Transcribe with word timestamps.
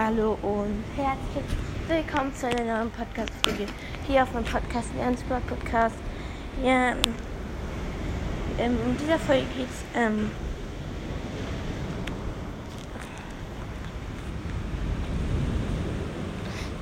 Hallo 0.00 0.38
und 0.42 0.84
herzlich 0.96 1.58
willkommen 1.88 2.32
zu 2.32 2.46
einer 2.46 2.62
neuen 2.62 2.90
Podcast-Video 2.92 3.66
hier 4.06 4.22
auf 4.22 4.32
meinem 4.32 4.44
Podcast, 4.44 4.90
Ernstberg 4.96 5.44
Podcast. 5.48 5.96
Ja, 6.64 6.90
ähm, 8.60 8.78
in 8.86 8.96
dieser 8.96 9.18
Folge 9.18 9.42
geht 9.56 9.66
es 9.66 10.00
ähm, 10.00 10.30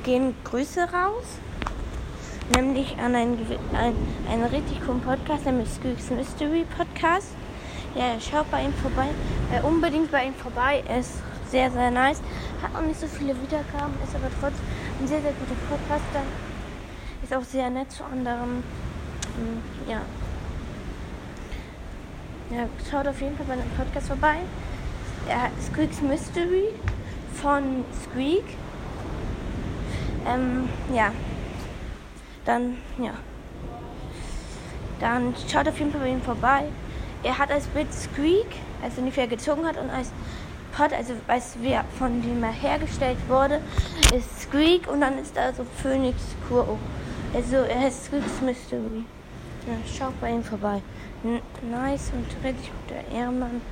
gehen 0.04 0.34
Grüße 0.44 0.82
raus, 0.82 1.24
nämlich 2.54 2.98
an 2.98 3.14
einen, 3.14 3.38
ein, 3.72 3.94
einen 4.30 4.44
richtig 4.44 4.84
coolen 4.84 5.00
Podcast, 5.00 5.46
nämlich 5.46 5.70
Squeaks 5.70 6.10
Mystery 6.10 6.66
Podcast. 6.76 7.28
Ja, 7.94 8.20
schaut 8.20 8.50
bei 8.50 8.62
ihm 8.62 8.74
vorbei, 8.74 9.08
äh, 9.54 9.62
unbedingt 9.62 10.12
bei 10.12 10.26
ihm 10.26 10.34
vorbei, 10.34 10.84
ist 11.00 11.22
sehr, 11.50 11.70
sehr 11.70 11.90
nice. 11.90 12.20
Hat 12.62 12.74
auch 12.74 12.86
nicht 12.86 12.98
so 12.98 13.06
viele 13.06 13.34
Wiedergaben, 13.40 13.94
ist 14.04 14.14
aber 14.14 14.28
trotzdem 14.40 14.64
ein 15.00 15.08
sehr, 15.08 15.20
sehr 15.20 15.32
guter 15.32 15.54
Podcaster. 15.68 16.22
Ist 17.22 17.34
auch 17.34 17.44
sehr 17.44 17.70
nett 17.70 17.90
zu 17.90 18.04
anderen. 18.04 18.58
Mm, 19.36 19.90
ja. 19.90 20.00
Ja, 22.50 22.68
schaut 22.88 23.08
auf 23.08 23.20
jeden 23.20 23.36
Fall 23.36 23.46
bei 23.46 23.52
einem 23.54 23.70
Podcast 23.76 24.08
vorbei. 24.08 24.38
Hat 25.28 25.50
Squeaks 25.60 26.00
Mystery 26.00 26.68
von 27.34 27.84
Squeak. 28.04 28.44
Ähm, 30.26 30.68
ja. 30.94 31.10
Dann, 32.44 32.76
ja. 32.98 33.12
Dann 35.00 35.34
schaut 35.50 35.68
auf 35.68 35.78
jeden 35.78 35.90
Fall 35.90 36.00
bei 36.00 36.08
ihm 36.08 36.22
vorbei. 36.22 36.64
Er 37.22 37.38
hat 37.38 37.50
als 37.50 37.66
Bild 37.66 37.92
Squeak, 37.92 38.46
als 38.82 38.94
er 38.98 39.26
gezogen 39.26 39.66
hat, 39.66 39.76
und 39.76 39.90
als 39.90 40.12
Pod, 40.76 40.92
also 40.92 41.14
weiß 41.26 41.56
wer 41.62 41.84
von 41.98 42.20
dem 42.20 42.44
er 42.44 42.52
hergestellt 42.52 43.16
wurde, 43.28 43.62
ist 44.14 44.42
Squeak 44.42 44.86
und 44.88 45.00
dann 45.00 45.18
ist 45.18 45.34
da 45.34 45.50
so 45.50 45.64
Phoenix 45.82 46.20
Kuro. 46.46 46.78
Also 47.32 47.56
er 47.56 47.80
heißt 47.80 48.04
Squeaks 48.04 48.42
Mystery. 48.42 49.04
Ja, 49.66 49.74
schaut 49.86 50.20
bei 50.20 50.32
ihm 50.32 50.44
vorbei. 50.44 50.82
N 51.24 51.40
nice 51.70 52.12
und 52.12 52.26
richtig 52.44 52.70
guter 52.82 53.16
Ehrenmann. 53.16 53.62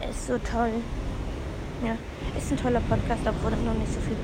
Er 0.00 0.08
ist 0.08 0.26
so 0.26 0.38
toll. 0.38 0.70
Ja, 1.84 1.98
ist 2.38 2.50
ein 2.50 2.56
toller 2.56 2.80
Podcast, 2.80 3.20
obwohl 3.26 3.52
er 3.52 3.58
noch 3.58 3.78
nicht 3.78 3.92
so 3.92 4.00
viel 4.00 4.16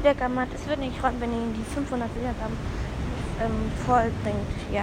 Wiedergaben 0.00 0.38
hat. 0.38 0.48
Es 0.54 0.68
wird 0.68 0.80
nicht 0.80 0.98
freuen, 0.98 1.18
wenn 1.20 1.32
ihr 1.32 1.54
die 1.56 1.74
500 1.74 2.10
Wiedergaben 2.14 2.56
ähm, 3.40 3.72
voll 3.86 4.10
bringt. 4.22 4.36
Ja, 4.70 4.82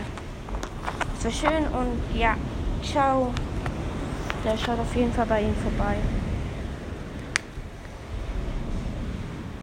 das 1.13 1.23
wäre 1.23 1.53
schön 1.53 1.67
und 1.67 2.19
ja, 2.19 2.35
ciao. 2.81 3.31
Der 4.43 4.57
schaut 4.57 4.79
auf 4.79 4.95
jeden 4.95 5.13
Fall 5.13 5.27
bei 5.27 5.41
ihm 5.41 5.55
vorbei. 5.55 5.97